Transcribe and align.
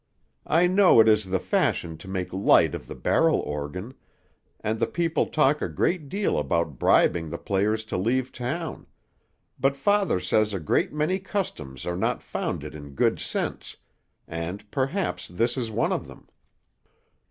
I 0.47 0.65
know 0.65 0.99
it 0.99 1.07
is 1.07 1.25
the 1.25 1.37
fashion 1.37 1.95
to 1.99 2.07
make 2.07 2.33
light 2.33 2.73
of 2.73 2.87
the 2.87 2.95
barrel 2.95 3.37
organ; 3.41 3.93
and 4.59 4.79
the 4.79 4.87
people 4.87 5.27
talk 5.27 5.61
a 5.61 5.69
great 5.69 6.09
deal 6.09 6.39
about 6.39 6.79
bribing 6.79 7.29
the 7.29 7.37
players 7.37 7.83
to 7.83 7.97
leave 7.97 8.31
town; 8.31 8.87
but 9.59 9.77
father 9.77 10.19
says 10.19 10.53
a 10.55 10.59
great 10.59 10.91
many 10.91 11.19
customs 11.19 11.85
are 11.85 11.97
not 11.97 12.23
founded 12.23 12.73
in 12.73 12.95
good 12.95 13.19
sense, 13.19 13.77
and 14.27 14.71
perhaps 14.71 15.27
this 15.27 15.55
is 15.55 15.69
one 15.69 15.91
of 15.91 16.07
them. 16.07 16.27